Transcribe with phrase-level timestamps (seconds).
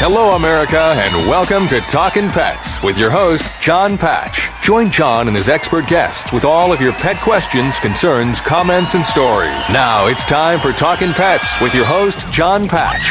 [0.00, 4.48] Hello, America, and welcome to Talkin' Pets with your host, John Patch.
[4.62, 9.04] Join John and his expert guests with all of your pet questions, concerns, comments, and
[9.04, 9.68] stories.
[9.68, 13.10] Now it's time for Talkin' Pets with your host, John Patch.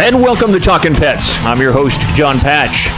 [0.00, 1.36] And welcome to Talkin' Pets.
[1.44, 2.88] I'm your host, John Patch.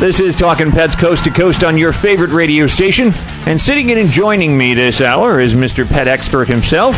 [0.00, 3.12] This is Talking Pets Coast to Coast on your favorite radio station.
[3.46, 5.88] And sitting in and joining me this hour is Mr.
[5.88, 6.94] Pet Expert himself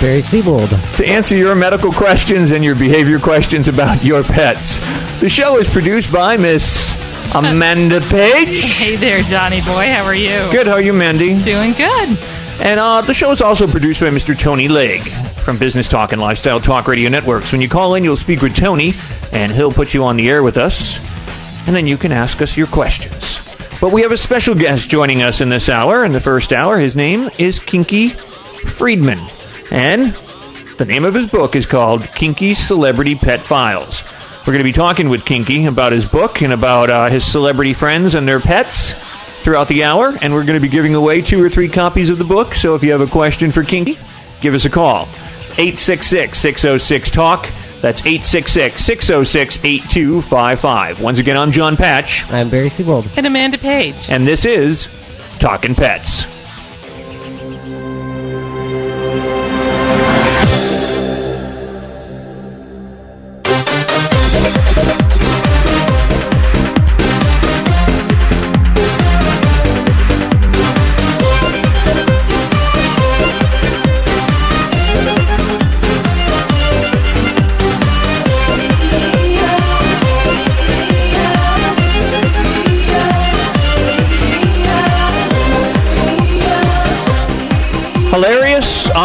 [0.00, 0.70] Barry Siebold.
[0.70, 4.78] to answer your medical questions and your behavior questions about your pets.
[5.20, 6.92] The show is produced by Miss
[7.32, 8.78] Amanda Page.
[8.78, 9.86] Hey there, Johnny boy.
[9.86, 10.50] How are you?
[10.50, 11.40] Good, how are you, Mandy?
[11.40, 12.18] Doing good.
[12.60, 14.36] And uh, the show is also produced by Mr.
[14.36, 17.52] Tony Legg from Business Talk and Lifestyle Talk Radio Networks.
[17.52, 18.94] When you call in, you'll speak with Tony,
[19.32, 20.98] and he'll put you on the air with us,
[21.66, 23.46] and then you can ask us your questions.
[23.80, 26.04] But we have a special guest joining us in this hour.
[26.04, 29.20] In the first hour, his name is Kinky Friedman,
[29.70, 30.14] and
[30.76, 34.02] the name of his book is called Kinky Celebrity Pet Files.
[34.40, 37.72] We're going to be talking with Kinky about his book and about uh, his celebrity
[37.72, 38.92] friends and their pets
[39.42, 42.18] throughout the hour, and we're going to be giving away two or three copies of
[42.18, 42.54] the book.
[42.54, 43.98] So if you have a question for Kinky,
[44.40, 45.08] give us a call.
[45.56, 47.46] 866 606 TALK.
[47.80, 51.00] That's 866 606 8255.
[51.00, 53.08] Once again, I'm John Patch, I'm Barry Siebold.
[53.16, 53.94] And Amanda Page.
[54.10, 54.88] and this is
[55.38, 56.26] Talking Pets.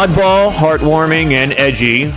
[0.06, 2.12] Oddball, heartwarming, and edgy.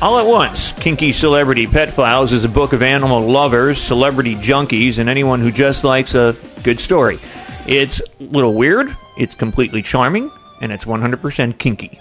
[0.00, 4.96] All at once, Kinky Celebrity Pet Files is a book of animal lovers, celebrity junkies,
[4.96, 7.18] and anyone who just likes a good story.
[7.66, 10.30] It's a little weird, it's completely charming,
[10.62, 11.98] and it's 100% kinky.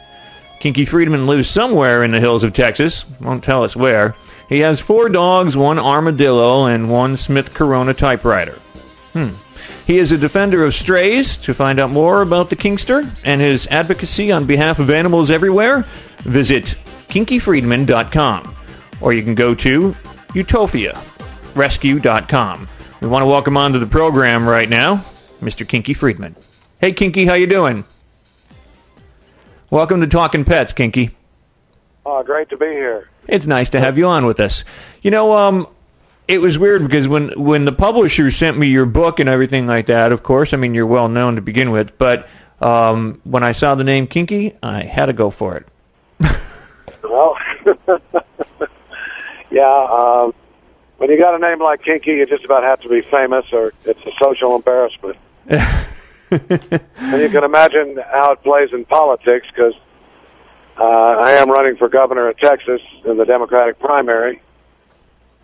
[0.62, 4.16] Kinky Friedman lives somewhere in the hills of Texas, won't tell us where.
[4.48, 8.60] He has four dogs, one armadillo, and one Smith Corona typewriter.
[9.12, 9.32] Hmm.
[9.86, 11.38] He is a defender of strays.
[11.38, 15.86] To find out more about the Kingster and his advocacy on behalf of animals everywhere,
[16.20, 16.76] visit
[17.10, 18.56] kinkyfriedman.com
[19.02, 19.96] or you can go to
[20.30, 22.70] utopiarescue.com.
[23.02, 25.04] We want to welcome onto the program right now
[25.44, 25.68] Mr.
[25.68, 26.36] Kinky Friedman.
[26.80, 27.84] Hey Kinky, how you doing?
[29.70, 31.12] Welcome to Talking Pets, Kinky.
[32.06, 33.10] Oh, great to be here.
[33.28, 34.64] It's nice to have you on with us.
[35.02, 35.68] You know, um,
[36.28, 39.88] it was weird because when when the publisher sent me your book and everything like
[39.88, 42.28] that, of course, I mean you're well known to begin with, but
[42.62, 45.68] um, when I saw the name Kinky, I had to go for it.
[47.04, 47.38] Well,
[49.52, 50.34] yeah, um,
[50.98, 53.74] when you got a name like Kinky, you just about have to be famous, or
[53.84, 55.18] it's a social embarrassment.
[55.50, 55.62] and
[56.32, 59.74] you can imagine how it plays in politics, because
[60.78, 64.42] uh, I am running for governor of Texas in the Democratic primary,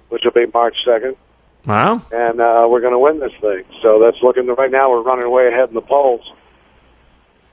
[0.09, 1.15] which will be March 2nd,
[1.65, 2.01] Wow.
[2.11, 3.63] and uh, we're going to win this thing.
[3.81, 4.89] So that's looking right now.
[4.91, 6.21] We're running way ahead in the polls.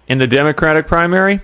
[0.09, 1.41] In the Democratic primary?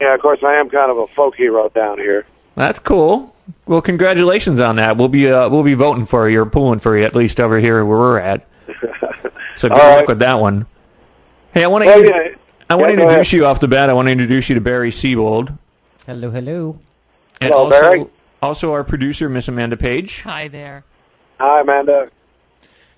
[0.00, 2.26] Yeah, of course, I am kind of a folk hero down here.
[2.54, 3.34] That's cool.
[3.66, 4.96] Well, congratulations on that.
[4.96, 7.58] We'll be uh, we'll be voting for you or pulling for you at least over
[7.58, 8.46] here where we're at.
[9.56, 10.08] So good luck right.
[10.08, 10.66] with that one.
[11.52, 12.34] Hey, I want to Well, yeah,
[12.68, 13.88] I want to yeah, go introduce you off the bat.
[13.88, 15.52] I want to introduce you to Barry Siebold.
[16.06, 16.80] Hello, hello.
[17.40, 18.06] And Hello, also, Barry.
[18.44, 20.20] Also our producer, Miss Amanda Page.
[20.20, 20.84] Hi there.
[21.40, 22.10] Hi, Amanda.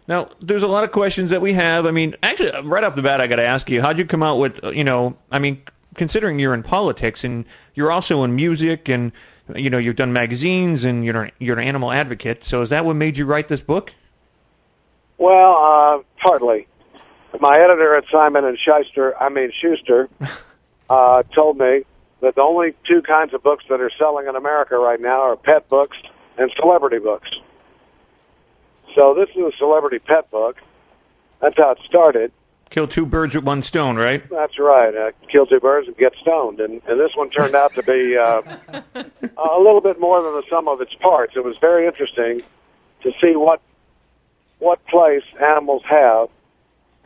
[0.08, 1.86] Now, there's a lot of questions that we have.
[1.86, 4.24] I mean, actually, right off the bat, I got to ask you, how'd you come
[4.24, 5.62] out with, uh, you know, I mean,
[5.94, 7.44] considering you're in politics and
[7.76, 9.12] you're also in music and,
[9.54, 12.44] you know, you've done magazines and you're you're an animal advocate.
[12.44, 13.92] So is that what made you write this book?
[15.16, 16.66] Well, uh, partly.
[17.38, 20.08] My editor at Simon and Schuster, I mean Schuster,
[20.90, 21.84] uh, told me
[22.20, 25.36] that the only two kinds of books that are selling in America right now are
[25.36, 25.96] pet books
[26.38, 27.28] and celebrity books.
[28.94, 30.56] So this is a celebrity pet book.
[31.40, 32.32] That's how it started.
[32.70, 34.28] Kill two birds with one stone, right?
[34.28, 34.94] That's right.
[34.94, 36.58] Uh, kill two birds and get stoned.
[36.58, 38.42] And, and this one turned out to be uh,
[39.36, 41.34] a little bit more than the sum of its parts.
[41.36, 42.42] It was very interesting
[43.02, 43.60] to see what
[44.58, 46.28] what place animals have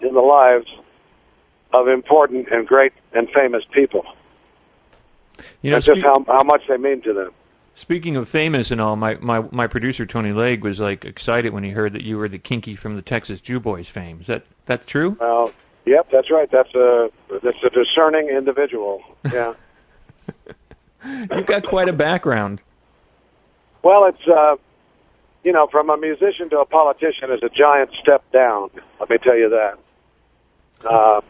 [0.00, 0.68] in the lives
[1.72, 4.04] of important and great and famous people.
[5.62, 7.30] You know, and just how, how much they mean to them.
[7.74, 11.64] speaking of famous and all, my, my my producer Tony Legg was like excited when
[11.64, 14.20] he heard that you were the Kinky from the Texas Jewboys fame.
[14.20, 15.16] Is that that's true?
[15.20, 15.52] Well,
[15.84, 16.50] yep, that's right.
[16.50, 17.10] That's a
[17.42, 19.02] that's a discerning individual.
[19.32, 19.54] Yeah.
[21.04, 22.60] You've got quite a background.
[23.82, 24.56] Well, it's uh,
[25.42, 28.70] you know, from a musician to a politician is a giant step down.
[28.98, 29.78] Let me tell you that.
[30.86, 31.20] Uh,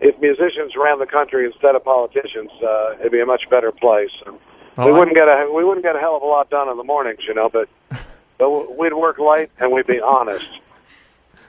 [0.00, 4.10] if musicians ran the country instead of politicians, uh, it'd be a much better place.
[4.26, 4.38] And
[4.78, 6.76] Oh, we wouldn't get a we wouldn't get a hell of a lot done in
[6.76, 7.68] the mornings, you know, but
[8.38, 10.48] but we'd work late and we'd be honest.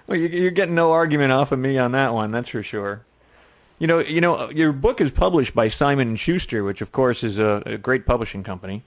[0.07, 3.05] Well, you, you're getting no argument off of me on that one, that's for sure.
[3.79, 7.23] You know, you know, your book is published by Simon and Schuster, which of course
[7.23, 8.83] is a, a great publishing company.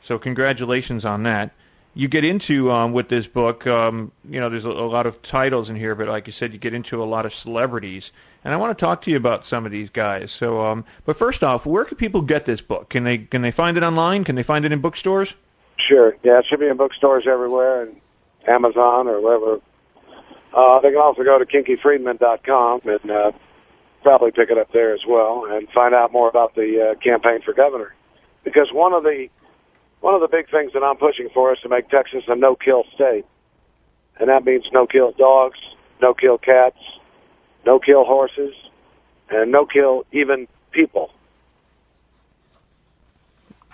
[0.00, 1.52] So congratulations on that.
[1.94, 5.20] You get into um, with this book, um, you know, there's a, a lot of
[5.20, 8.12] titles in here, but like you said, you get into a lot of celebrities,
[8.44, 10.32] and I want to talk to you about some of these guys.
[10.32, 12.88] So, um, but first off, where can people get this book?
[12.88, 14.24] Can they can they find it online?
[14.24, 15.34] Can they find it in bookstores?
[15.88, 18.00] Sure, yeah, it should be in bookstores everywhere and
[18.46, 19.60] Amazon or wherever.
[20.54, 23.32] Uh, they can also go to kinkyfriedman.com and uh,
[24.02, 27.40] probably pick it up there as well and find out more about the uh, campaign
[27.42, 27.94] for governor.
[28.44, 29.28] Because one of the
[30.02, 32.84] one of the big things that I'm pushing for is to make Texas a no-kill
[32.94, 33.24] state,
[34.18, 35.58] and that means no-kill dogs,
[36.00, 36.78] no-kill cats,
[37.64, 38.52] no-kill horses,
[39.30, 41.10] and no-kill even people.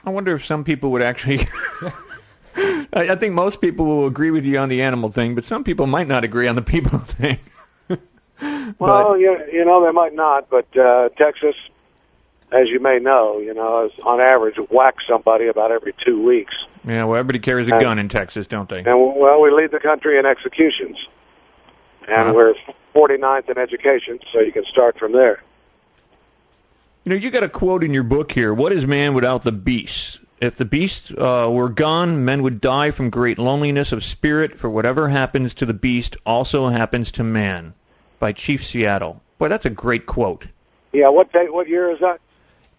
[0.04, 1.40] I wonder if some people would actually.
[2.56, 5.64] I, I think most people will agree with you on the animal thing, but some
[5.64, 7.38] people might not agree on the people thing.
[8.78, 11.56] Well, you, you know, they might not, but uh, Texas,
[12.53, 16.55] as you may know, you know, on average whack somebody about every two weeks.
[16.87, 18.79] yeah, well, everybody carries a Uh, gun in Texas, don't they?
[18.79, 18.87] And,
[19.17, 20.97] well, we lead the country in executions.
[22.06, 22.33] And Huh.
[22.35, 22.55] we're
[22.95, 25.43] 49th in education, so you can start from there.
[27.05, 28.53] You know, you got a quote in your book here.
[28.55, 30.21] What is man without the beast?
[30.41, 34.59] If the beast uh, were gone, men would die from great loneliness of spirit.
[34.59, 37.75] For whatever happens to the beast also happens to man.
[38.21, 39.21] By Chief Seattle.
[39.39, 40.47] Boy, that's a great quote.
[40.93, 42.19] Yeah, what date, what year is that?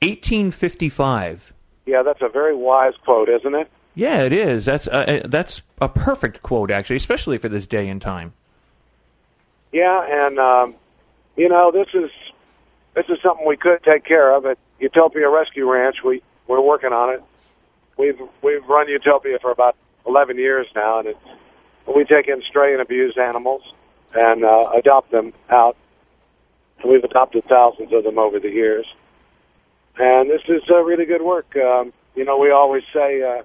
[0.01, 1.53] 1855.
[1.85, 3.69] Yeah, that's a very wise quote, isn't it?
[3.95, 4.65] Yeah, it is.
[4.65, 8.33] That's uh, that's a perfect quote, actually, especially for this day and time.
[9.71, 10.75] Yeah, and um,
[11.35, 12.11] you know, this is
[12.93, 15.97] this is something we could take care of at Utopia Rescue Ranch.
[16.03, 17.23] We we're working on it.
[17.97, 19.75] We've we've run Utopia for about
[20.05, 21.19] 11 years now, and it's,
[21.93, 23.61] we take in stray and abused animals
[24.13, 25.75] and uh, adopt them out.
[26.81, 28.85] And we've adopted thousands of them over the years,
[29.99, 31.55] and this is uh, really good work.
[31.57, 33.43] Um, you know, we always say uh,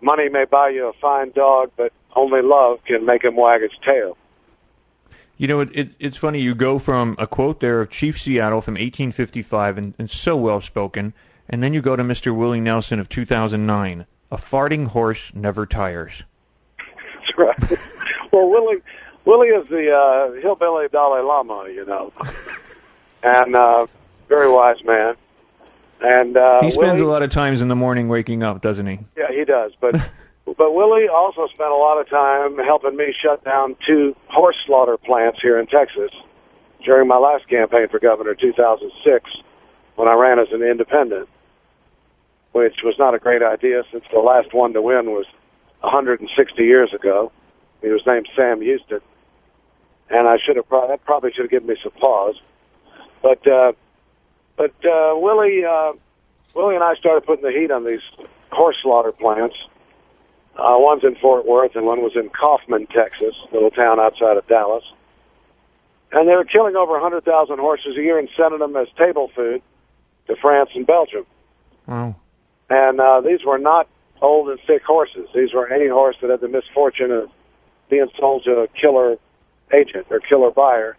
[0.00, 3.74] money may buy you a fine dog, but only love can make him wag its
[3.84, 4.16] tail.
[5.38, 6.40] You know, it, it, it's funny.
[6.40, 10.60] You go from a quote there of Chief Seattle from 1855, and, and so well
[10.60, 11.14] spoken,
[11.48, 12.36] and then you go to Mr.
[12.36, 14.04] Willie Nelson of 2009.
[14.30, 16.22] A farting horse never tires.
[16.76, 17.78] That's right.
[18.32, 18.82] well, Willie,
[19.24, 22.12] Willie is the uh, hillbilly Dalai Lama, you know,
[23.22, 23.86] and uh,
[24.28, 25.14] very wise man.
[26.00, 28.86] And uh, he spends Willie, a lot of times in the morning waking up, doesn't
[28.86, 28.98] he?
[29.16, 29.72] Yeah, he does.
[29.80, 29.94] But
[30.56, 34.96] but Willie also spent a lot of time helping me shut down two horse slaughter
[34.96, 36.10] plants here in Texas
[36.84, 39.30] during my last campaign for governor, 2006,
[39.96, 41.28] when I ran as an independent,
[42.52, 45.26] which was not a great idea since the last one to win was
[45.80, 47.32] 160 years ago.
[47.82, 49.00] He was named Sam Houston,
[50.10, 52.36] and I should have pro- that probably should have given me some pause.
[53.22, 53.72] But uh,
[54.58, 55.92] but uh, Willie uh,
[56.54, 58.00] Willie and I started putting the heat on these
[58.50, 59.56] horse slaughter plants.
[60.56, 64.36] Uh, one's in Fort Worth and one was in Kaufman, Texas, a little town outside
[64.36, 64.82] of Dallas.
[66.10, 69.62] And they were killing over 100,000 horses a year and sending them as table food
[70.26, 71.24] to France and Belgium.
[71.86, 72.16] Wow.
[72.68, 73.88] And uh, these were not
[74.20, 75.28] old and sick horses.
[75.34, 77.30] These were any horse that had the misfortune of
[77.88, 79.16] being sold to a killer
[79.72, 80.96] agent or killer buyer.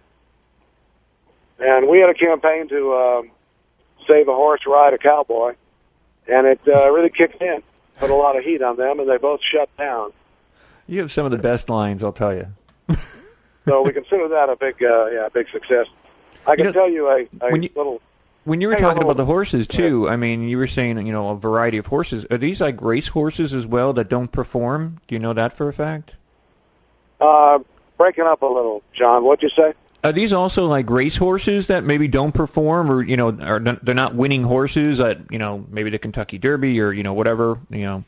[1.59, 3.31] And we had a campaign to um,
[4.09, 5.55] save a horse, ride a cowboy,
[6.27, 7.61] and it uh, really kicked in.
[7.99, 10.11] Put a lot of heat on them, and they both shut down.
[10.87, 12.47] You have some of the best lines, I'll tell you.
[13.65, 15.85] So we consider that a big, uh, yeah, a big success.
[16.47, 18.01] I can You know, tell you a, a when you- little.
[18.45, 21.29] When you were talking about the horses too, I mean, you were saying you know
[21.31, 22.25] a variety of horses.
[22.31, 24.97] Are these like race horses as well that don't perform?
[25.07, 26.13] Do you know that for a fact?
[27.21, 27.59] Uh,
[27.97, 29.23] breaking up a little, John.
[29.23, 29.73] What'd you say?
[30.01, 33.95] Are these also like race horses that maybe don't perform, or you know, are they're
[33.95, 37.83] not winning horses at you know maybe the Kentucky Derby or you know whatever you
[37.83, 38.03] know,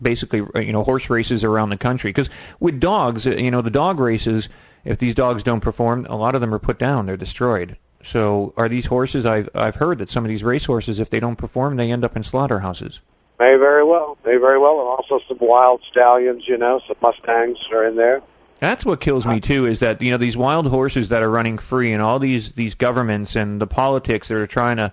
[0.00, 2.10] basically uh, you know horse races around the country?
[2.10, 2.30] Because
[2.60, 4.48] with dogs, uh, you know, the dog races,
[4.84, 7.76] if these dogs don't perform, a lot of them are put down, they're destroyed.
[8.04, 9.26] So are these horses?
[9.26, 12.04] I've I've heard that some of these race horses, if they don't perform, they end
[12.04, 13.00] up in slaughterhouses.
[13.40, 16.44] May very well, may very well, and also some wild stallions.
[16.46, 18.22] You know, some mustangs are in there.
[18.60, 21.58] That's what kills me too is that you know these wild horses that are running
[21.58, 24.92] free and all these these governments and the politics that are trying to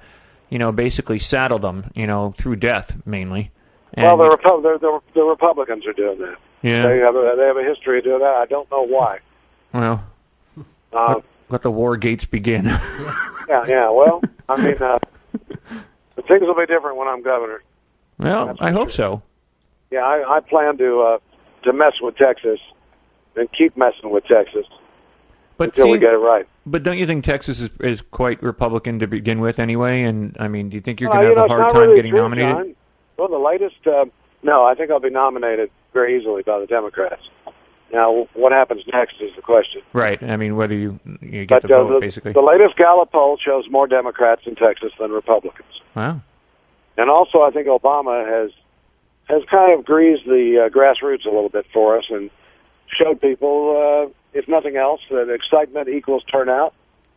[0.49, 3.51] you know basically saddle them you know through death mainly.
[3.93, 6.35] And well, the, Repu- the, the, the Republicans are doing that.
[6.63, 8.35] yeah, They have a, they have a history of doing that.
[8.35, 9.19] I don't know why.
[9.71, 10.03] well,
[10.91, 12.65] Uh, let the war gates begin.
[13.47, 13.89] yeah, yeah.
[13.91, 14.97] Well, I mean, uh,
[16.27, 17.61] things will be different when I'm governor.
[18.17, 19.21] well, I hope so.
[19.91, 21.17] Yeah, I, I plan to uh,
[21.65, 22.59] to mess with Texas
[23.35, 24.65] and keep messing with Texas
[25.57, 26.45] But until we get it right.
[26.65, 30.03] but don't you think Texas is is quite Republican to begin with anyway?
[30.03, 31.81] And I mean, do you think you're going to you have know, a hard time
[31.81, 32.55] really getting true, nominated?
[32.55, 32.75] John.
[33.17, 34.05] Well, the latest, uh,
[34.41, 37.21] no, I think I'll be nominated very easily by the Democrats.
[37.91, 39.83] Now, what happens next is the question.
[39.93, 40.21] Right.
[40.23, 42.33] I mean, whether you you get But the uh, vote the, basically.
[42.33, 45.69] the latest Gallup poll shows more Democrats in Texas than Republicans.
[45.95, 46.21] Wow.
[46.97, 48.51] And also, I think Obama has
[49.25, 52.31] has kind of greased the uh, grassroots a little bit for us and
[52.93, 56.73] showed people, uh, if nothing else, that excitement equals turnout,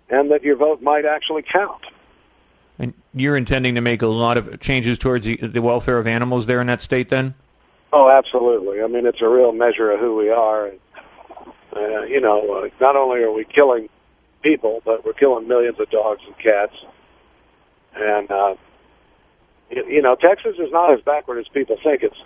[0.09, 1.83] and that your vote might actually count.
[2.79, 6.47] And you're intending to make a lot of changes towards the, the welfare of animals
[6.47, 7.35] there in that state, then?
[7.93, 8.83] Oh, absolutely.
[8.83, 10.67] I mean, it's a real measure of who we are.
[10.67, 10.81] And,
[11.75, 13.89] uh, you know, uh, not only are we killing
[14.43, 16.75] people, but we're killing millions of dogs and cats.
[17.95, 18.55] And uh,
[19.71, 22.03] you, you know, Texas is not as backward as people think.
[22.03, 22.17] It's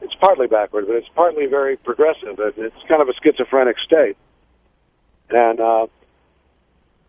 [0.00, 2.38] it's partly backward, but it's partly very progressive.
[2.38, 4.16] It's kind of a schizophrenic state.
[5.30, 5.86] And uh,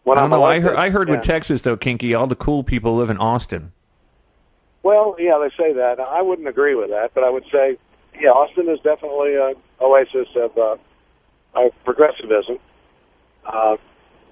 [0.03, 0.45] when I I'm don't know.
[0.45, 1.15] I heard, I heard yeah.
[1.15, 3.71] with Texas though, Kinky, all the cool people live in Austin.
[4.83, 5.99] Well, yeah, they say that.
[5.99, 7.77] I wouldn't agree with that, but I would say,
[8.19, 10.77] yeah, Austin is definitely an oasis of, uh,
[11.53, 12.57] of progressivism.
[13.45, 13.77] Uh,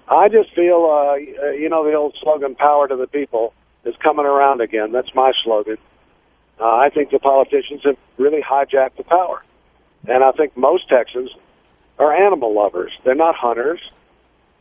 [0.08, 1.14] I just feel, uh,
[1.52, 4.90] you know, the old slogan "Power to the People" is coming around again.
[4.90, 5.78] That's my slogan.
[6.60, 9.42] Uh, I think the politicians have really hijacked the power,
[10.06, 11.30] and I think most Texans
[11.98, 12.92] are animal lovers.
[13.04, 13.80] They're not hunters.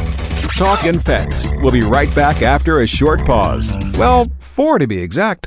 [0.56, 1.46] Talkin' Pets.
[1.60, 3.76] We'll be right back after a short pause.
[3.98, 5.46] Well, four to be exact.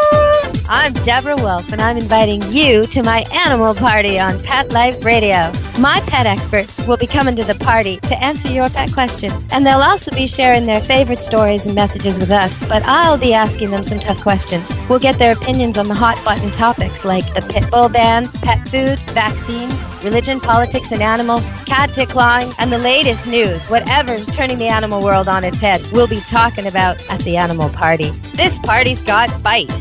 [0.73, 5.51] I'm Deborah Wolf, and I'm inviting you to my animal party on Pet Life Radio.
[5.81, 9.65] My pet experts will be coming to the party to answer your pet questions, and
[9.65, 13.71] they'll also be sharing their favorite stories and messages with us, but I'll be asking
[13.71, 14.71] them some tough questions.
[14.87, 18.67] We'll get their opinions on the hot button topics like the pit bull ban, pet
[18.67, 19.73] food, vaccines,
[20.03, 23.65] religion, politics, and animals, cat declawing, and the latest news.
[23.65, 27.69] Whatever's turning the animal world on its head, we'll be talking about at the animal
[27.69, 28.11] party.
[28.35, 29.71] This party's got bite.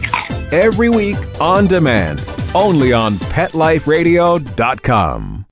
[0.50, 5.45] Every week on demand, only on PetLifeRadio.com.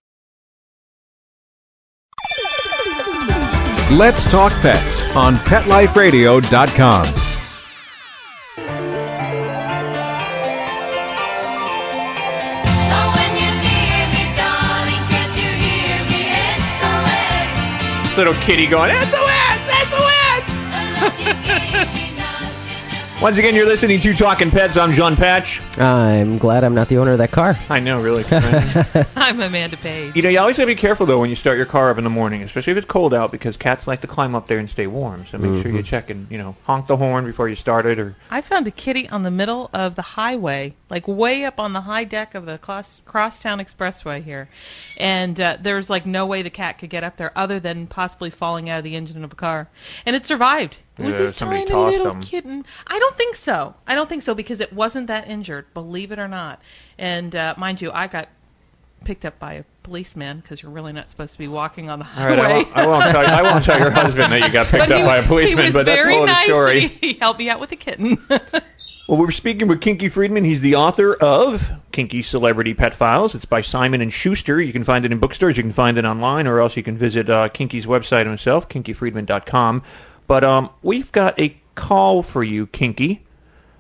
[3.91, 7.07] Let's Talk Pets on PetLifeRadio.com.
[7.07, 7.13] So
[13.15, 16.21] when you hear me, darling, can't you hear me
[18.05, 19.59] it's Little kitty going, SOS!
[21.89, 22.05] SOS!
[23.21, 24.77] Once again, you're listening to Talking Pets.
[24.77, 25.61] I'm John Patch.
[25.77, 27.59] I'm glad I'm not the owner of that car.
[27.69, 28.25] I know, really.
[29.17, 30.15] I'm Amanda Page.
[30.15, 31.99] You know, you always got to be careful, though, when you start your car up
[31.99, 34.59] in the morning, especially if it's cold out, because cats like to climb up there
[34.61, 35.27] and stay warm.
[35.27, 35.83] So make sure you mm-hmm.
[35.83, 37.99] check and, you know, honk the horn before you start it.
[37.99, 41.73] Or I found a kitty on the middle of the highway, like way up on
[41.73, 44.49] the high deck of the cross, Crosstown Expressway here.
[44.99, 48.31] And uh, there's like no way the cat could get up there other than possibly
[48.31, 49.69] falling out of the engine of a car.
[50.07, 50.79] And it survived.
[50.97, 52.23] It was Yeah, this tiny little them.
[52.23, 52.65] kitten.
[52.87, 53.75] I don't think so.
[53.87, 56.61] I don't think so because it wasn't that injured, believe it or not.
[56.99, 58.29] And uh, mind you, I got
[59.05, 62.05] picked up by a policeman because you're really not supposed to be walking on the
[62.05, 62.37] highway.
[62.37, 63.27] right, I won't, I won't tell.
[63.27, 65.87] I won't tell your husband that you got picked up he- by a policeman, but
[65.87, 66.89] that's a very whole other story.
[66.89, 68.19] He, he helped me out with the kitten.
[69.09, 70.45] Well, we're speaking with Kinky Friedman.
[70.45, 73.35] He's the author of Kinky Celebrity Pet Files.
[73.35, 74.61] It's by Simon and Schuster.
[74.61, 75.57] You can find it in bookstores.
[75.57, 79.83] You can find it online, or else you can visit uh, Kinky's website himself, kinkyfriedman.com.
[80.27, 83.25] But um, we've got a call for you, Kinky.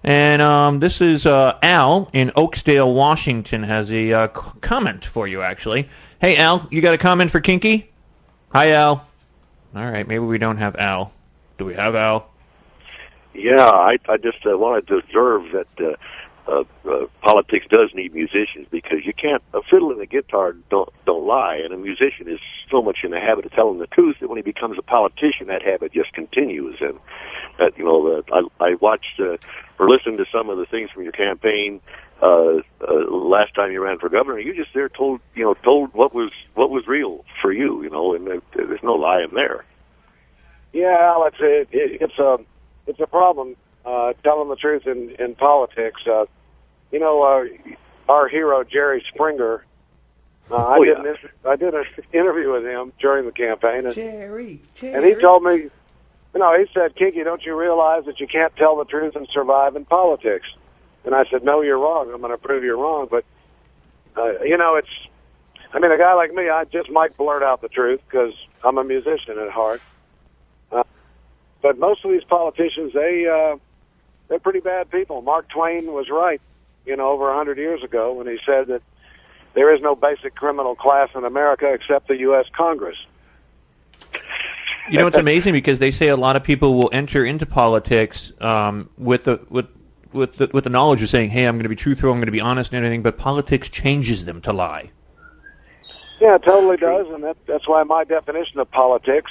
[0.08, 5.42] And um, this is uh, Al in Oakdale, Washington, has a uh, comment for you,
[5.42, 5.90] actually.
[6.18, 7.90] Hey, Al, you got a comment for Kinky?
[8.50, 9.06] Hi, Al.
[9.76, 11.12] All right, maybe we don't have Al.
[11.58, 12.30] Do we have Al?
[13.34, 15.96] Yeah, I, I just uh, wanted to observe that uh,
[16.48, 20.88] uh, uh, politics does need musicians because you can't a fiddle and a guitar don't
[21.04, 24.16] don't lie, and a musician is so much in the habit of telling the truth
[24.20, 26.76] that when he becomes a politician, that habit just continues.
[26.80, 26.98] And
[27.58, 28.22] that you know, uh,
[28.60, 29.36] I I watched uh,
[29.78, 31.80] or listened to some of the things from your campaign
[32.22, 34.40] uh, uh, last time you ran for governor.
[34.40, 37.90] You just there told you know told what was what was real for you, you
[37.90, 39.64] know, and there, there's no lie in there.
[40.72, 42.38] Yeah, Alex, it, it, it's a
[42.86, 46.00] it's a problem uh, telling the truth in in politics.
[46.06, 46.26] Uh,
[46.92, 47.44] you know, uh,
[48.10, 49.64] our hero Jerry Springer.
[50.50, 51.10] Uh, I Oh, did yeah.
[51.10, 55.42] an I did an interview with him during the campaign, and, Jerry, and he told
[55.42, 55.54] me,
[56.34, 59.28] you know, he said, "Kinky, don't you realize that you can't tell the truth and
[59.32, 60.46] survive in politics?"
[61.04, 62.10] And I said, "No, you're wrong.
[62.12, 63.24] I'm going to prove you're wrong." But
[64.16, 64.88] uh, you know, it's
[65.74, 68.32] I mean, a guy like me, I just might blurt out the truth because
[68.64, 69.82] I'm a musician at heart.
[70.72, 70.82] Uh,
[71.60, 73.56] but most of these politicians, they uh,
[74.28, 75.20] they're pretty bad people.
[75.20, 76.40] Mark Twain was right,
[76.88, 78.82] you know, over a hundred years ago when he said that
[79.54, 82.46] there is no basic criminal class in America except the U.S.
[82.56, 82.96] Congress.
[84.90, 88.32] You know, it's amazing because they say a lot of people will enter into politics
[88.40, 89.66] um, with the with
[90.12, 92.26] with the, with the knowledge of saying, "Hey, I'm going to be truthful, I'm going
[92.26, 94.90] to be honest, and everything." But politics changes them to lie.
[96.20, 99.30] Yeah, it totally does, and that, that's why my definition of politics,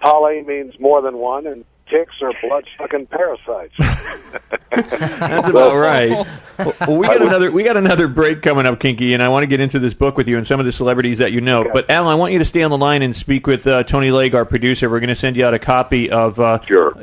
[0.00, 3.74] poly means more than one, and ticks are blood-sucking parasites.
[4.70, 6.10] That's about right.
[6.10, 9.42] Well, well, we got another we got another break coming up, Kinky, and I want
[9.42, 11.68] to get into this book with you and some of the celebrities that you know.
[11.72, 14.10] But Al, I want you to stay on the line and speak with uh, Tony
[14.10, 14.88] Legg, our producer.
[14.88, 16.58] We're going to send you out a copy of uh,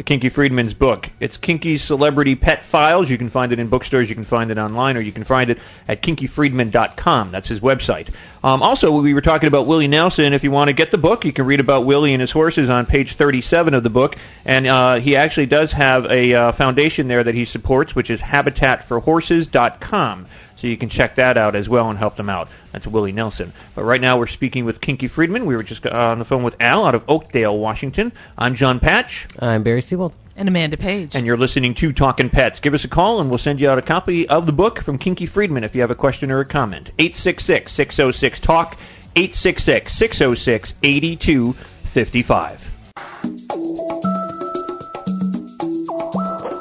[0.06, 1.10] Kinky Friedman's book.
[1.20, 3.10] It's Kinky's Celebrity Pet Files.
[3.10, 5.50] You can find it in bookstores, you can find it online, or you can find
[5.50, 7.32] it at kinkyfriedman.com.
[7.32, 8.08] That's his website.
[8.44, 10.34] Um, also, we were talking about Willie Nelson.
[10.34, 12.70] If you want to get the book, you can read about Willie and his horses
[12.70, 14.16] on page 37 of the book.
[14.46, 18.22] And uh, he actually does have a uh, foundation there that he supports, which is
[18.22, 20.28] habitatforhorses.com.
[20.58, 22.50] So you can check that out as well and help them out.
[22.72, 23.54] That's Willie Nelson.
[23.76, 25.46] But right now we're speaking with Kinky Friedman.
[25.46, 28.12] We were just uh, on the phone with Al out of Oakdale, Washington.
[28.38, 29.28] I'm John Patch.
[29.40, 30.14] I'm Barry Siebold.
[30.38, 31.16] And Amanda Page.
[31.16, 32.60] And you're listening to Talking Pets.
[32.60, 35.00] Give us a call and we'll send you out a copy of the book from
[35.00, 36.92] Kinky Friedman if you have a question or a comment.
[37.00, 38.78] 866 606 TALK,
[39.16, 42.72] 866 606 8255.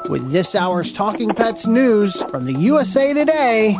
[0.09, 3.75] With this hour's Talking Pets news from the USA Today,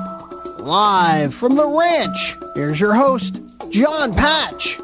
[0.60, 4.77] live from the ranch, here's your host, John Patch.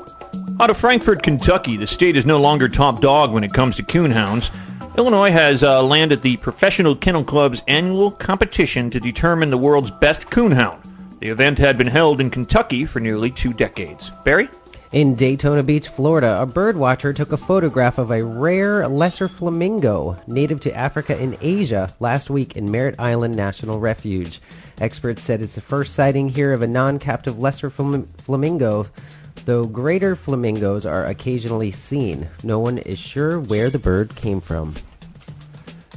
[0.60, 3.84] Out of Frankfort, Kentucky, the state is no longer top dog when it comes to
[3.84, 4.50] coonhounds.
[4.96, 10.30] Illinois has uh, landed the Professional Kennel Club's annual competition to determine the world's best
[10.30, 10.88] coonhound.
[11.20, 14.12] The event had been held in Kentucky for nearly two decades.
[14.24, 14.50] Barry?
[14.92, 20.16] In Daytona Beach, Florida, a bird watcher took a photograph of a rare lesser flamingo
[20.28, 24.40] native to Africa and Asia last week in Merritt Island National Refuge.
[24.80, 28.86] Experts said it's the first sighting here of a non-captive lesser flam- flamingo,
[29.46, 32.30] though greater flamingos are occasionally seen.
[32.44, 34.74] No one is sure where the bird came from.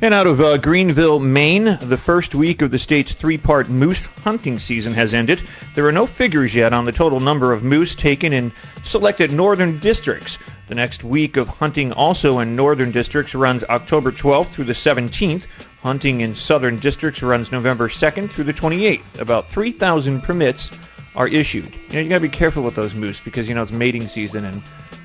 [0.02, 4.04] And out of uh, Greenville, Maine, the first week of the state's three part moose
[4.04, 5.42] hunting season has ended.
[5.74, 8.52] There are no figures yet on the total number of moose taken in
[8.84, 10.38] selected northern districts.
[10.68, 15.44] The next week of hunting, also in northern districts, runs October 12th through the 17th.
[15.82, 19.20] Hunting in southern districts runs November 2nd through the 28th.
[19.20, 20.70] About 3,000 permits
[21.16, 21.66] are issued.
[21.88, 24.44] You know, you gotta be careful with those moose because, you know, it's mating season,
[24.44, 24.62] and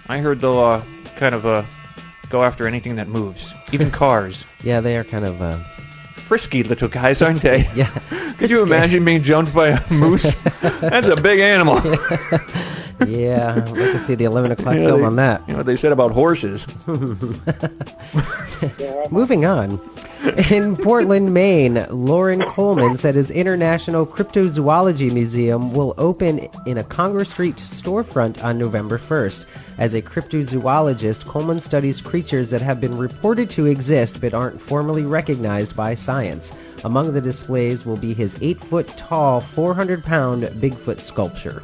[0.08, 0.84] I heard they'll uh,
[1.18, 1.64] kind of uh,
[2.30, 4.46] go after anything that moves, even cars.
[4.64, 5.42] Yeah, they are kind of.
[5.42, 5.58] Uh,
[6.16, 7.68] Frisky little guys, aren't they?
[7.76, 7.88] yeah.
[8.38, 10.34] Could you imagine being jumped by a moose?
[10.80, 11.76] That's a big animal.
[13.06, 15.42] yeah, I'd like to see the 11 o'clock Yeah, film they- on that.
[15.48, 16.66] You know what they said about horses?
[19.12, 19.80] Moving on.
[20.22, 27.32] In Portland, Maine, Loren Coleman said his International Cryptozoology Museum will open in a Congress
[27.32, 29.46] Street storefront on November 1st.
[29.80, 35.06] As a cryptozoologist, Coleman studies creatures that have been reported to exist but aren't formally
[35.06, 36.56] recognized by science.
[36.84, 41.64] Among the displays will be his 8 foot tall, 400 pound Bigfoot sculpture.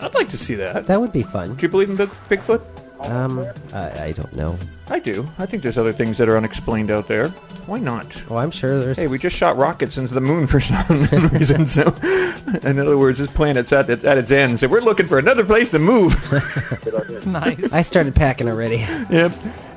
[0.00, 0.86] I'd like to see that.
[0.86, 1.56] That would be fun.
[1.56, 2.85] Do you believe in Big, Bigfoot?
[3.00, 4.56] Um, I, I don't know.
[4.90, 5.26] I do.
[5.38, 7.28] I think there's other things that are unexplained out there.
[7.66, 8.06] Why not?
[8.30, 8.96] Oh, I'm sure there's.
[8.96, 11.66] Hey, we just shot rockets into the moon for some reason.
[11.66, 11.92] So,
[12.62, 14.60] in other words, this planet's at its, at its end.
[14.60, 16.14] So we're looking for another place to move.
[17.26, 17.72] nice.
[17.72, 18.78] I started packing already.
[18.78, 19.32] Yep.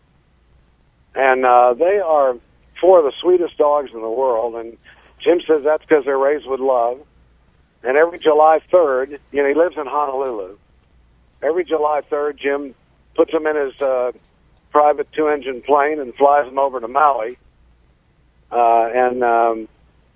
[1.14, 2.36] And uh, they are
[2.80, 4.54] four of the sweetest dogs in the world.
[4.56, 4.76] And
[5.20, 7.00] Jim says that's because they're raised with love.
[7.82, 10.58] And every July 3rd, you know, he lives in Honolulu.
[11.42, 12.74] Every July 3rd, Jim
[13.14, 14.12] puts them in his uh,
[14.70, 17.38] private two-engine plane and flies them over to Maui.
[18.50, 19.68] Uh, and um,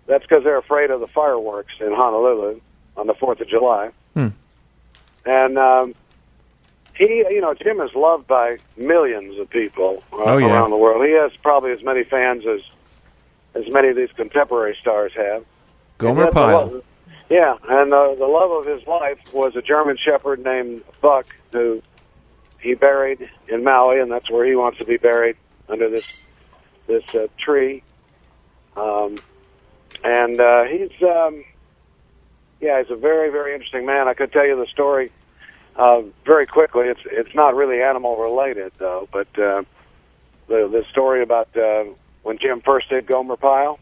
[0.07, 2.61] that's because they're afraid of the fireworks in Honolulu
[2.97, 3.91] on the 4th of July.
[4.15, 4.29] Hmm.
[5.25, 5.95] And um,
[7.07, 10.47] he, you know, Jim is loved by millions of people uh, Oh, yeah.
[10.47, 11.05] around the world.
[11.05, 12.61] He has probably as many fans as
[13.55, 15.45] as many of these contemporary stars have.
[15.99, 16.83] Gomer And yet the Pyle.
[17.29, 21.83] Yeah, and uh, the love of his life was a German Shepherd named Buck, who
[22.61, 25.37] he buried in Maui, and that's where he wants to be buried
[25.69, 26.05] under this
[26.87, 27.83] this uh, tree.
[28.77, 29.23] Um,
[30.05, 31.45] and uh, he's, um,
[32.61, 34.09] yeah, he's a very very interesting man.
[34.09, 35.11] I could tell you the story
[35.77, 36.87] uh, very quickly.
[36.87, 39.63] It's it's not really animal related though, but uh,
[40.49, 41.85] the the story about uh,
[42.23, 43.79] when Jim first did Gomer Pyle.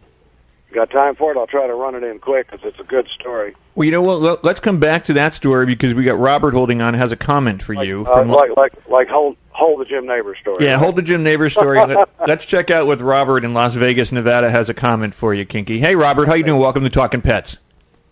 [0.73, 1.37] Got time for it?
[1.37, 3.57] I'll try to run it in quick because it's a good story.
[3.75, 4.21] Well, you know what?
[4.21, 7.17] Let- Let's come back to that story because we got Robert holding on has a
[7.17, 8.05] comment for you.
[8.07, 10.65] Uh, From, like like like hold hold the Jim Neighbor story.
[10.65, 11.79] yeah, hold the Jim Nabors story.
[11.87, 15.45] Let, let's check out what Robert in Las Vegas, Nevada has a comment for you,
[15.45, 15.81] Kinky.
[15.81, 16.61] Hey, Robert, how you doing?
[16.61, 17.57] Welcome to Talking Pets.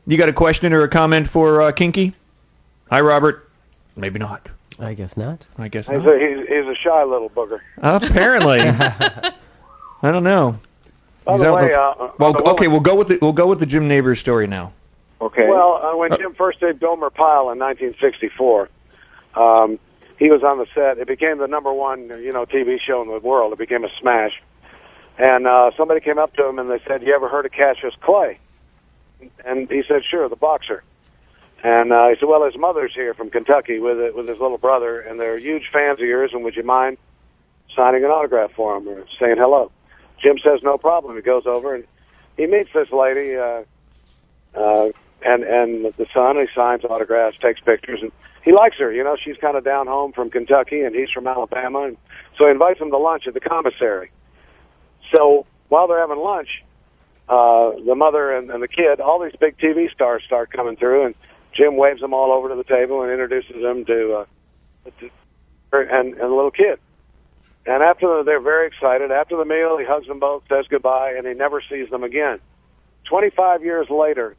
[0.09, 2.13] You got a question or a comment for uh, Kinky?
[2.91, 3.48] Hi, Robert.
[3.99, 4.49] Maybe not.
[4.79, 5.45] I guess not.
[5.59, 6.15] I guess He's not.
[6.15, 7.61] a, he's, he's a shy little booger.
[7.79, 8.61] Apparently.
[10.03, 10.59] I don't know.
[11.25, 13.33] By He's the out way, in uh, well, the okay, we'll go with the we'll
[13.33, 14.73] go with the Jim Nabors story now.
[15.21, 15.49] Okay.
[15.49, 18.69] Well, uh, when Jim first did Gomer Pyle in 1964,
[19.35, 19.79] um,
[20.17, 20.99] he was on the set.
[20.99, 23.53] It became the number one, you know, TV show in the world.
[23.53, 24.41] It became a smash.
[25.19, 27.95] And uh, somebody came up to him and they said, "You ever heard of Cassius
[28.01, 28.39] Clay?"
[29.45, 30.85] And he said, "Sure, the boxer."
[31.63, 34.59] And uh, he said, "Well, his mother's here from Kentucky with it, with his little
[34.59, 36.31] brother, and they're huge fans of yours.
[36.33, 36.99] And would you mind
[37.75, 39.73] signing an autograph for him or saying hello?"
[40.23, 41.85] Jim says, "No problem." He goes over and
[42.37, 43.37] he meets this lady.
[43.37, 43.65] Uh,
[44.55, 44.91] uh,
[45.23, 48.13] and and the son he signs autographs, takes pictures, and
[48.45, 48.93] he likes her.
[48.93, 51.97] You know, she's kind of down home from Kentucky, and he's from Alabama, and
[52.37, 54.11] so he invites him to lunch at the commissary.
[55.15, 56.63] So while they're having lunch,
[57.29, 61.07] uh, the mother and, and the kid, all these big TV stars start coming through,
[61.07, 61.15] and
[61.59, 65.11] Jim waves them all over to the table and introduces them to, uh, to
[65.73, 66.79] and, and the little kid.
[67.67, 69.11] And after the, they're very excited.
[69.11, 72.39] After the meal, he hugs them both, says goodbye, and he never sees them again.
[73.09, 74.37] 25 years later,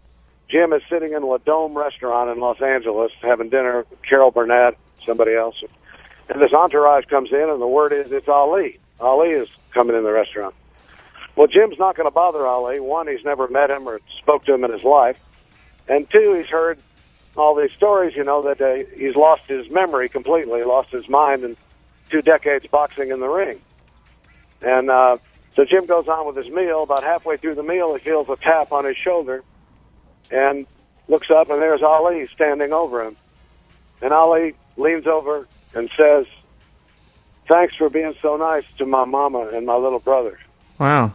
[0.49, 4.77] Jim is sitting in La Dome restaurant in Los Angeles having dinner with Carol Burnett,
[5.05, 5.55] somebody else.
[6.29, 8.79] And this entourage comes in, and the word is it's Ali.
[8.99, 10.55] Ali is coming in the restaurant.
[11.35, 12.79] Well, Jim's not going to bother Ali.
[12.79, 15.17] One, he's never met him or spoke to him in his life.
[15.87, 16.79] And two, he's heard
[17.35, 21.43] all these stories, you know, that uh, he's lost his memory completely, lost his mind
[21.43, 21.55] in
[22.09, 23.59] two decades boxing in the ring.
[24.61, 25.17] And uh,
[25.55, 26.83] so Jim goes on with his meal.
[26.83, 29.43] About halfway through the meal, he feels a tap on his shoulder
[30.31, 30.65] and
[31.07, 33.15] looks up, and there's Ali standing over him.
[34.01, 36.25] And Ali leans over and says,
[37.47, 40.37] Thanks for being so nice to my mama and my little brother.
[40.77, 41.13] Wow.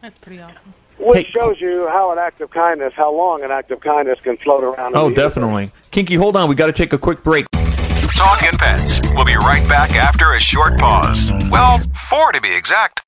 [0.00, 0.72] That's pretty awesome.
[0.98, 4.36] Which shows you how an act of kindness, how long an act of kindness can
[4.36, 4.94] float around.
[4.96, 5.34] Oh, the universe.
[5.34, 5.70] definitely.
[5.90, 6.48] Kinky, hold on.
[6.48, 7.46] We got to take a quick break.
[8.16, 9.00] Talking Pets.
[9.14, 11.32] We'll be right back after a short pause.
[11.50, 13.02] Well, four to be exact.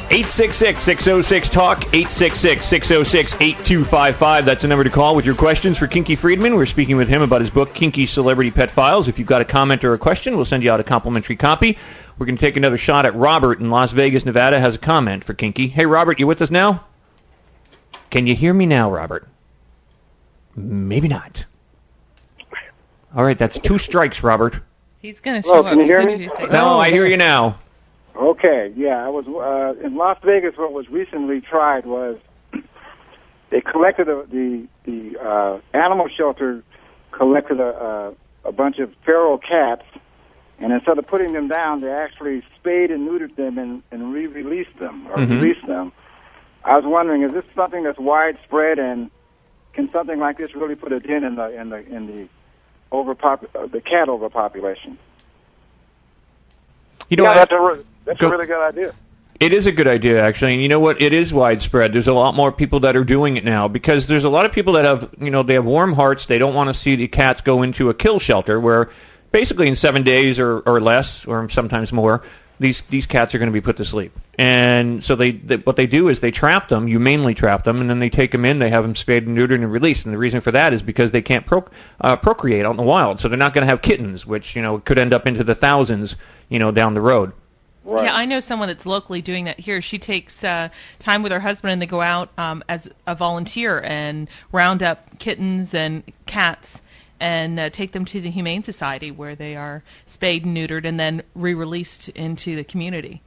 [0.09, 4.45] 866-606-TALK, 866-606-8255.
[4.45, 6.55] That's the number to call with your questions for Kinky Friedman.
[6.55, 9.09] We're speaking with him about his book, Kinky Celebrity Pet Files.
[9.09, 11.77] If you've got a comment or a question, we'll send you out a complimentary copy.
[12.19, 15.25] We're going to take another shot at Robert in Las Vegas, Nevada, has a comment
[15.25, 15.69] for Kinky.
[15.69, 16.88] Hey, Robert, you with us now?
[18.11, 19.27] Can you hear me now, Robert?
[20.57, 21.45] Maybe not.
[23.15, 24.61] All right, that's two strikes, Robert.
[25.01, 26.15] He's going to Hello, show can up you hear me?
[26.15, 27.59] as you No, I hear you now.
[28.17, 30.57] Okay, yeah, I was uh, in Las Vegas.
[30.57, 32.19] What was recently tried was
[33.51, 36.63] they collected a, the the uh, animal shelter
[37.13, 39.85] collected a, a a bunch of feral cats,
[40.59, 44.77] and instead of putting them down, they actually spayed and neutered them and, and re-released
[44.81, 45.41] them or Mhm.
[45.41, 45.93] released them.
[46.65, 49.11] I was wondering, is this something that's widespread, and
[49.73, 52.29] can something like this really put a dent in the in the in the
[52.93, 54.99] overpop uh, the cat overpopulation?
[57.09, 58.93] You know, yeah, that's a that's Go- a really good idea.
[59.41, 60.55] It is a good idea, actually.
[60.55, 61.01] And you know what?
[61.01, 61.93] It is widespread.
[61.93, 64.53] There's a lot more people that are doing it now because there's a lot of
[64.53, 66.27] people that have, you know, they have warm hearts.
[66.27, 68.91] They don't want to see the cats go into a kill shelter where,
[69.31, 72.25] basically in seven days or, or less, or sometimes more,
[72.59, 74.19] these these cats are going to be put to sleep.
[74.39, 77.89] And so they, they what they do is they trap them, humanely trap them, and
[77.89, 80.07] then they take them in, they have them spayed and neutered and released.
[80.07, 81.65] And the reason for that is because they can't pro,
[82.01, 84.63] uh, procreate out in the wild, so they're not going to have kittens, which you
[84.63, 86.17] know could end up into the thousands,
[86.49, 87.33] you know, down the road.
[87.85, 88.05] Right.
[88.05, 89.81] Yeah, I know someone that's locally doing that here.
[89.81, 90.69] She takes uh,
[90.99, 95.19] time with her husband and they go out um, as a volunteer and round up
[95.19, 96.83] kittens and cats
[97.21, 100.99] and uh, take them to the Humane Society where they are spayed and neutered and
[100.99, 103.23] then re-released into the community.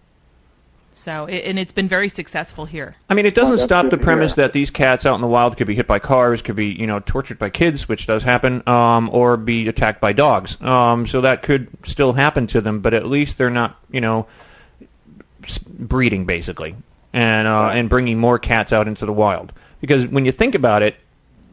[0.94, 2.96] So, it, and it's been very successful here.
[3.10, 4.44] I mean, it doesn't Oh, stop the premise hear.
[4.44, 6.86] that these cats out in the wild could be hit by cars, could be you
[6.86, 10.58] know tortured by kids, which does happen, um, or be attacked by dogs.
[10.60, 14.28] Um, so that could still happen to them, but at least they're not you know
[15.68, 16.76] breeding basically,
[17.14, 19.54] and uh, and bringing more cats out into the wild.
[19.80, 20.96] Because when you think about it,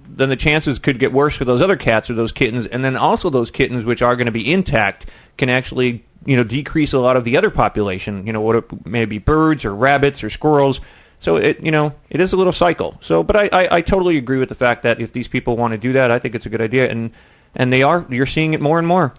[0.09, 2.97] then the chances could get worse for those other cats or those kittens, and then
[2.97, 6.99] also those kittens which are going to be intact can actually you know decrease a
[6.99, 8.27] lot of the other population.
[8.27, 10.81] You know, what it may be birds or rabbits or squirrels.
[11.21, 12.97] So it you know it is a little cycle.
[13.01, 15.73] So, but I, I, I totally agree with the fact that if these people want
[15.73, 17.11] to do that, I think it's a good idea, and
[17.55, 18.07] and they are.
[18.09, 19.15] You're seeing it more and more.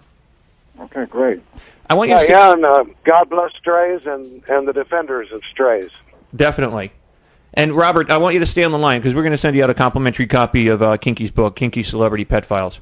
[0.80, 1.42] Okay, great.
[1.88, 5.30] I want you Yeah, to yeah, and uh, God bless strays and and the defenders
[5.32, 5.90] of strays.
[6.34, 6.92] Definitely.
[7.52, 9.56] And Robert, I want you to stay on the line because we're going to send
[9.56, 12.80] you out a complimentary copy of uh, Kinky's book, Kinky Celebrity Pet Files.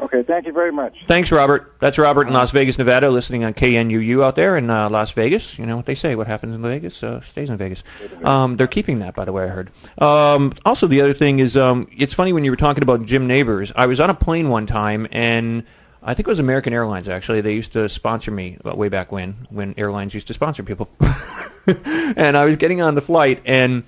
[0.00, 0.94] Okay, thank you very much.
[1.08, 1.74] Thanks, Robert.
[1.80, 5.58] That's Robert in Las Vegas, Nevada, listening on KNUU out there in uh, Las Vegas.
[5.58, 7.82] You know what they say: what happens in Vegas uh, stays in Vegas.
[8.22, 9.70] Um, they're keeping that, by the way, I heard.
[9.98, 13.26] Um, also, the other thing is, um, it's funny when you were talking about Jim
[13.26, 13.72] Nabors.
[13.74, 15.64] I was on a plane one time, and
[16.00, 17.08] I think it was American Airlines.
[17.08, 20.62] Actually, they used to sponsor me uh, way back when, when airlines used to sponsor
[20.62, 20.88] people.
[21.66, 23.82] and I was getting on the flight, and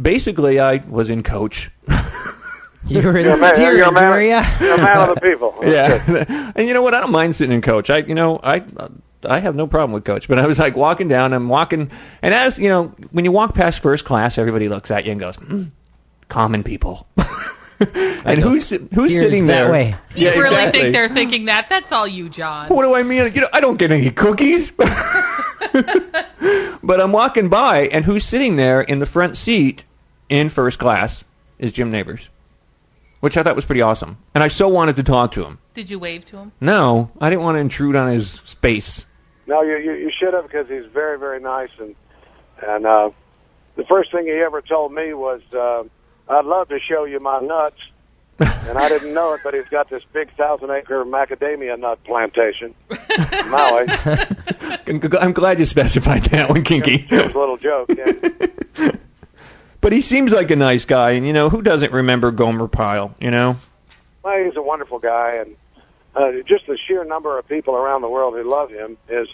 [0.00, 1.70] basically, I was in coach.
[2.88, 4.44] You were You're a in man, steerage, you're a man, were ya?
[4.60, 5.54] you're a man of the people.
[5.62, 6.52] yeah.
[6.54, 6.94] and you know what?
[6.94, 7.90] I don't mind sitting in coach.
[7.90, 8.62] I, you know, I,
[9.24, 10.28] I have no problem with coach.
[10.28, 11.32] But I was like walking down.
[11.32, 11.90] I'm walking,
[12.22, 15.20] and as you know, when you walk past first class, everybody looks at you and
[15.20, 15.72] goes, mm,
[16.28, 17.08] "Common people."
[18.24, 19.72] and who's who's Steerage sitting that there?
[19.72, 19.94] way.
[20.14, 20.80] You Yeah, really exactly.
[20.80, 21.68] think they're thinking that?
[21.68, 22.68] That's all you, John.
[22.68, 23.32] What do I mean?
[23.34, 24.70] You know, I don't get any cookies.
[25.72, 29.84] but I'm walking by, and who's sitting there in the front seat
[30.28, 31.22] in first class
[31.58, 32.28] is Jim Nabors,
[33.20, 34.18] which I thought was pretty awesome.
[34.34, 35.58] And I so wanted to talk to him.
[35.74, 36.52] Did you wave to him?
[36.60, 39.04] No, I didn't want to intrude on his space.
[39.46, 41.94] No, you, you you should have because he's very very nice and
[42.60, 43.10] and uh,
[43.76, 45.84] the first thing he ever told me was uh,
[46.28, 47.80] I'd love to show you my nuts,
[48.38, 52.74] and I didn't know it, but he's got this big thousand acre macadamia nut plantation,
[52.90, 53.86] in Maui.
[55.18, 57.06] I'm glad you specified that one, Kinky.
[57.08, 57.90] It was a little joke.
[57.96, 58.90] Yeah.
[59.86, 63.14] But he seems like a nice guy, and you know who doesn't remember Gomer Pyle?
[63.20, 63.56] You know.
[64.24, 65.56] Well, he's a wonderful guy, and
[66.16, 69.28] uh, just the sheer number of people around the world who love him is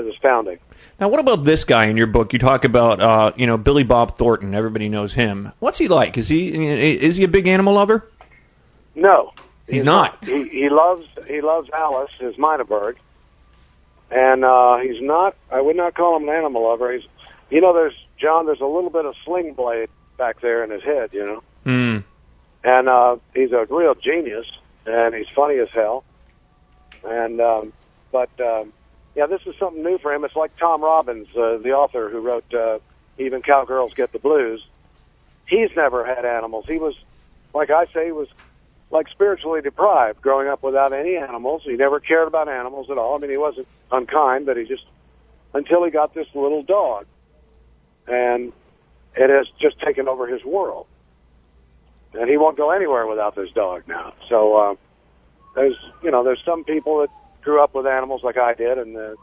[0.00, 0.58] is astounding.
[0.98, 2.32] Now, what about this guy in your book?
[2.32, 4.54] You talk about, uh, you know, Billy Bob Thornton.
[4.54, 5.52] Everybody knows him.
[5.58, 6.18] What's he like?
[6.18, 8.08] Is he is he a big animal lover?
[8.94, 9.32] No,
[9.68, 10.24] He's not.
[10.24, 12.96] He he loves he loves Alice, his Mineberg,
[14.10, 15.36] and uh, he's not.
[15.50, 16.92] I would not call him an animal lover.
[16.92, 17.06] He's,
[17.50, 18.46] you know, there's John.
[18.46, 21.98] There's a little bit of sling blade back there in his head, you know, Hmm.
[22.64, 24.46] and uh, he's a real genius,
[24.86, 26.04] and he's funny as hell,
[27.04, 27.72] and um,
[28.12, 28.72] but um,
[29.14, 30.24] yeah, this is something new for him.
[30.24, 32.78] It's like Tom Robbins, uh, the author who wrote uh,
[33.18, 34.64] "Even Cowgirls Get the Blues."
[35.46, 36.66] He's never had animals.
[36.68, 36.94] He was,
[37.52, 38.28] like I say, he was
[38.90, 41.62] like spiritually deprived growing up without any animals.
[41.64, 43.16] He never cared about animals at all.
[43.16, 44.84] I mean, he wasn't unkind, but he just
[45.54, 47.06] until he got this little dog,
[48.06, 48.52] and
[49.16, 50.86] it has just taken over his world.
[52.12, 54.14] And he won't go anywhere without this dog now.
[54.28, 54.74] So uh,
[55.54, 57.10] there's, you know, there's some people that
[57.42, 59.14] grew up with animals like I did, and uh,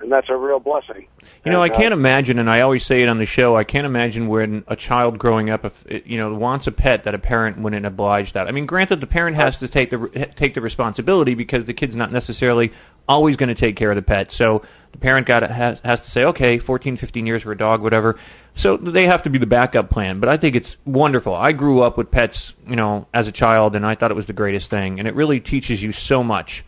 [0.00, 1.08] and that's a real blessing.
[1.44, 3.56] You know, I And, uh, can't imagine, and I always say it on the show.
[3.56, 7.04] I can't imagine when a child growing up, if it, you know, wants a pet,
[7.04, 8.46] that a parent wouldn't oblige that.
[8.46, 11.96] I mean, granted, the parent has to take the take the responsibility because the kid's
[11.96, 12.72] not necessarily
[13.08, 14.30] always going to take care of the pet.
[14.30, 17.82] So the parent got has, has to say, okay, 14, 15 years for a dog,
[17.82, 18.18] whatever.
[18.54, 20.20] So they have to be the backup plan.
[20.20, 21.34] But I think it's wonderful.
[21.34, 24.26] I grew up with pets, you know, as a child, and I thought it was
[24.26, 26.64] the greatest thing, and it really teaches you so much.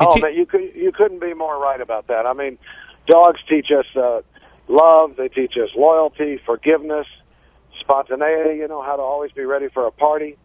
[0.00, 2.26] It Oh, te- man, you could you couldn't be more right about that.
[2.26, 2.58] I mean,
[3.06, 4.20] dogs teach us uh,
[4.68, 5.16] love.
[5.16, 7.06] They teach us loyalty, forgiveness,
[7.80, 8.58] spontaneity.
[8.58, 10.36] You know how to always be ready for a party,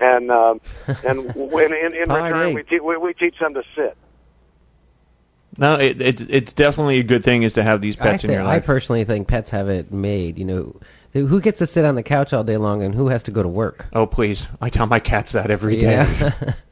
[0.00, 0.60] and um,
[1.04, 3.96] and when in, in return we, te- we we teach them to sit.
[5.56, 8.28] No, it, it it's definitely a good thing is to have these I, pets in
[8.28, 8.62] thi- your life.
[8.62, 10.38] I personally think pets have it made.
[10.38, 10.80] You know,
[11.12, 13.30] who who gets to sit on the couch all day long and who has to
[13.30, 13.86] go to work?
[13.92, 15.92] Oh please, I tell my cats that every day.
[15.92, 16.32] Yeah.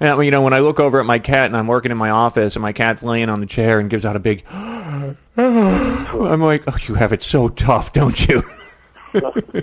[0.00, 2.10] Yeah, you know, when I look over at my cat and I'm working in my
[2.10, 6.64] office and my cat's laying on the chair and gives out a big, I'm like,
[6.68, 8.42] oh, you have it so tough, don't you?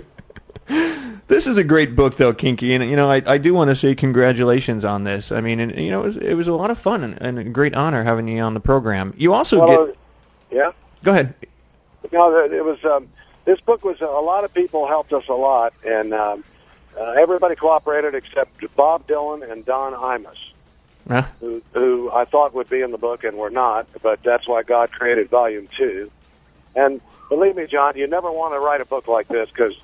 [1.26, 3.76] this is a great book, though, Kinky, and you know, I, I do want to
[3.76, 5.32] say congratulations on this.
[5.32, 7.38] I mean, and, you know, it was, it was a lot of fun and, and
[7.38, 9.14] a great honor having you on the program.
[9.16, 9.96] You also Well, get.
[10.50, 10.72] Yeah.
[11.02, 11.34] Go ahead.
[12.12, 12.78] No, it was.
[12.84, 13.08] Um,
[13.46, 16.44] this book was a lot of people helped us a lot, and um,
[16.98, 20.36] uh, everybody cooperated except Bob Dylan and Don Imus,
[21.08, 21.22] Huh?
[21.40, 23.86] who, who I thought would be in the book and were not.
[24.02, 26.10] But that's why God created Volume Two.
[26.74, 29.74] And believe me, John, you never want to write a book like this because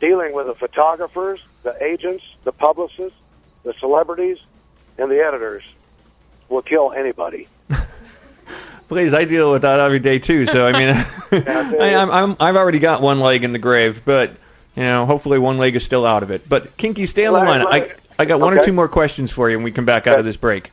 [0.00, 3.18] dealing with the photographers, the agents, the publicists,
[3.64, 4.38] the celebrities,
[4.98, 5.62] and the editors
[6.48, 7.48] will kill anybody.
[8.88, 10.46] Please, I deal with that every day too.
[10.46, 10.88] So I mean,
[11.80, 14.32] I, I'm, I'm I've already got one leg in the grave, but
[14.76, 16.48] you know, hopefully one leg is still out of it.
[16.48, 17.66] But Kinky, stay on the line.
[17.66, 17.92] I.
[18.18, 20.24] I got one or two more questions for you, and we come back out of
[20.24, 20.70] this break.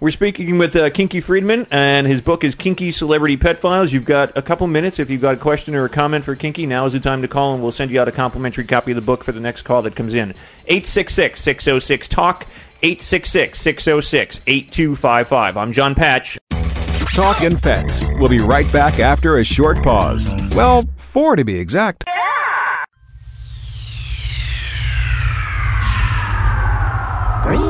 [0.00, 3.92] We're speaking with uh, Kinky Friedman, and his book is Kinky Celebrity Pet Files.
[3.92, 5.00] You've got a couple minutes.
[5.00, 7.28] If you've got a question or a comment for Kinky, now is the time to
[7.28, 9.62] call, and we'll send you out a complimentary copy of the book for the next
[9.62, 10.34] call that comes in.
[10.68, 12.46] 866-606-TALK,
[12.82, 15.56] 866-606-8255.
[15.56, 16.38] I'm John Patch.
[17.14, 18.04] Talking Pets.
[18.18, 20.32] We'll be right back after a short pause.
[20.54, 22.04] Well, four to be exact.
[27.48, 27.67] Three?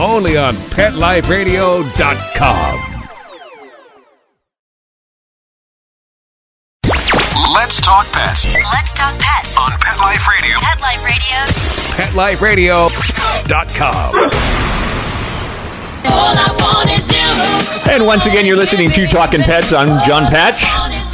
[0.00, 2.86] Only on PetLifeRadio.com.
[7.52, 10.58] Let's talk pets Let's talk pets on Pet Life Radio.
[10.60, 11.04] Pet Life
[12.40, 12.88] Radio.
[12.88, 14.30] PetLifeRadio.com.
[17.90, 19.74] And once again, you're listening to Talking Pets.
[19.74, 20.64] I'm John Patch.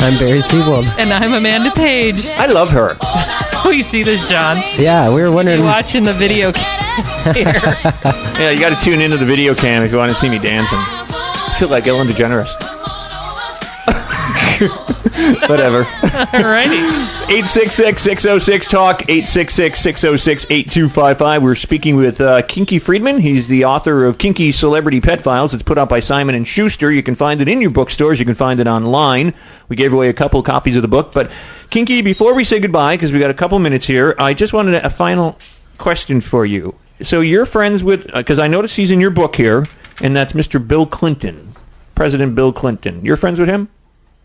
[0.01, 0.85] I'm Barry Siebold.
[0.85, 2.29] And I'm Amanda Page.
[2.29, 2.97] I love her.
[3.03, 4.59] Oh, we see this, John?
[4.79, 5.59] Yeah, we were wondering.
[5.59, 6.76] You watching the video here.
[6.97, 10.39] Yeah, you got to tune into the video cam if you want to see me
[10.39, 10.79] dancing.
[10.79, 12.53] I feel like Ellen DeGeneres.
[15.49, 15.85] Whatever.
[15.85, 17.07] Alrighty.
[17.27, 21.43] 866-606-TALK, 866-606-8255.
[21.43, 23.21] We're speaking with uh, Kinky Friedman.
[23.21, 25.53] He's the author of Kinky Celebrity Pet Files.
[25.53, 26.91] It's put out by Simon & Schuster.
[26.91, 28.19] You can find it in your bookstores.
[28.19, 29.35] You can find it online.
[29.69, 31.13] We gave away a couple copies of the book.
[31.13, 31.31] But,
[31.69, 34.77] Kinky, before we say goodbye, because we got a couple minutes here, I just wanted
[34.77, 35.39] a final
[35.77, 36.75] question for you.
[37.03, 39.65] So you're friends with, because I noticed he's in your book here,
[40.01, 40.67] and that's Mr.
[40.67, 41.55] Bill Clinton,
[41.95, 43.05] President Bill Clinton.
[43.05, 43.69] You're friends with him?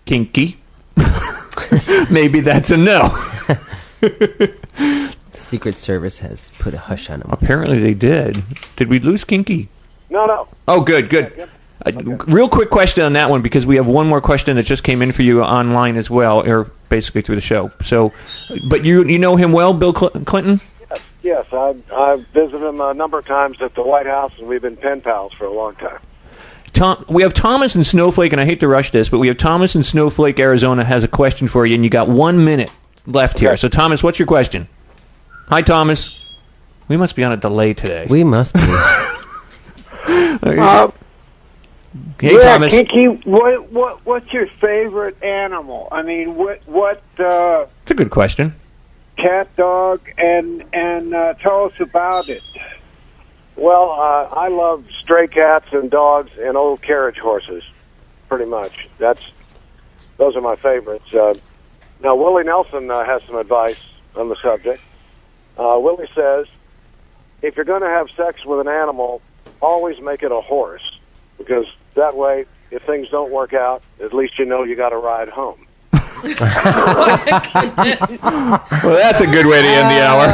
[0.05, 0.57] Kinky.
[2.11, 3.09] Maybe that's a no.
[5.31, 7.29] Secret Service has put a hush on him.
[7.31, 8.41] Apparently they did.
[8.77, 9.67] Did we lose Kinky?
[10.09, 10.47] No, no.
[10.67, 11.49] Oh, good, good.
[11.85, 14.83] Uh, real quick question on that one because we have one more question that just
[14.83, 17.71] came in for you online as well, or basically through the show.
[17.83, 18.13] So,
[18.69, 20.61] but you you know him well, Bill Cl- Clinton?
[21.23, 24.61] Yes, I I visited him a number of times at the White House, and we've
[24.61, 25.99] been pen pals for a long time.
[26.73, 29.37] Tom, we have Thomas and Snowflake, and I hate to rush this, but we have
[29.37, 32.71] Thomas and Snowflake, Arizona, has a question for you, and you got one minute
[33.05, 33.57] left here.
[33.57, 34.67] So, Thomas, what's your question?
[35.47, 36.17] Hi, Thomas.
[36.87, 38.07] We must be on a delay today.
[38.09, 38.61] We must be.
[40.43, 40.89] Uh,
[42.19, 42.71] hey, yeah, Thomas.
[42.71, 45.87] Kinky, what what what's your favorite animal?
[45.91, 48.55] I mean, what what uh, It's a good question.
[49.21, 52.43] Cat, dog, and and uh, tell us about it.
[53.55, 57.63] Well, uh, I love stray cats and dogs and old carriage horses,
[58.27, 58.87] pretty much.
[58.97, 59.21] That's
[60.17, 61.13] those are my favorites.
[61.13, 61.35] Uh,
[62.01, 63.77] now, Willie Nelson uh, has some advice
[64.15, 64.81] on the subject.
[65.57, 66.47] Uh, Willie says,
[67.41, 69.21] if you're going to have sex with an animal,
[69.61, 70.99] always make it a horse,
[71.37, 71.65] because
[71.95, 75.29] that way, if things don't work out, at least you know you got a ride
[75.29, 75.67] home.
[78.83, 80.25] Well, that's a good way to end the hour.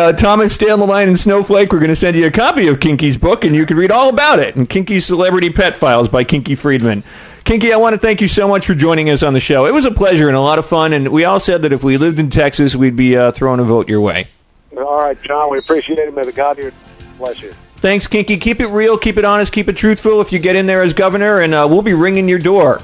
[0.10, 1.72] uh, Thomas, stay on the line in Snowflake.
[1.72, 4.08] We're going to send you a copy of Kinky's book, and you can read all
[4.08, 7.02] about it in Kinky's Celebrity Pet Files by Kinky Friedman.
[7.44, 9.66] Kinky, I want to thank you so much for joining us on the show.
[9.66, 11.82] It was a pleasure and a lot of fun, and we all said that if
[11.82, 14.28] we lived in Texas, we'd be uh, throwing a vote your way.
[14.76, 16.14] All right, John, we appreciate it.
[16.14, 16.72] May the God here
[17.18, 17.52] bless you.
[17.80, 18.36] Thanks, Kinky.
[18.36, 20.92] Keep it real, keep it honest, keep it truthful if you get in there as
[20.92, 22.78] governor, and uh, we'll be ringing your door.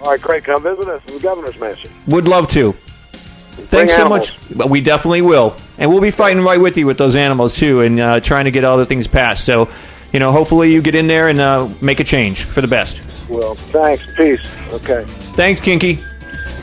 [0.00, 1.92] All right, Craig, Come visit us in the governor's mansion.
[2.08, 2.72] Would love to.
[2.72, 4.32] Thanks so animals.
[4.50, 4.56] much.
[4.56, 7.82] Well, We definitely will, and we'll be fighting right with you with those animals too,
[7.82, 9.44] and uh, trying to get all the things passed.
[9.44, 9.68] So,
[10.12, 13.00] you know, hopefully you get in there and uh, make a change for the best.
[13.28, 14.04] Well, thanks.
[14.16, 14.72] Peace.
[14.72, 15.04] Okay.
[15.06, 16.00] Thanks, Kinky.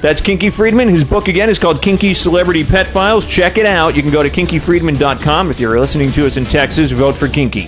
[0.01, 0.87] That's Kinky Friedman.
[0.87, 3.27] His book again is called Kinky Celebrity Pet Files.
[3.27, 3.95] Check it out.
[3.97, 6.91] You can go to kinkyfriedman.com if you're listening to us in Texas.
[6.91, 7.67] Vote for Kinky.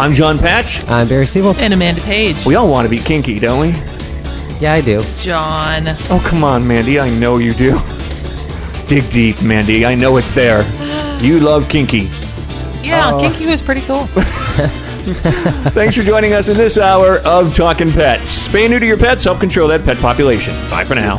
[0.00, 0.84] I'm John Patch.
[0.88, 1.56] I'm Barry Siebold.
[1.58, 2.36] And Amanda Page.
[2.44, 3.68] We all want to be kinky, don't we?
[4.60, 5.00] Yeah, I do.
[5.18, 5.84] John.
[6.10, 6.98] Oh, come on, Mandy.
[6.98, 7.78] I know you do.
[8.88, 9.86] Dig deep, Mandy.
[9.86, 10.62] I know it's there.
[11.22, 12.08] You love kinky.
[12.82, 13.20] Yeah, Oh.
[13.20, 14.00] Kinky was pretty cool.
[15.72, 18.48] Thanks for joining us in this hour of Talking Pets.
[18.48, 19.24] Spay new to your pets.
[19.24, 20.54] Help control that pet population.
[20.70, 21.18] Bye for now.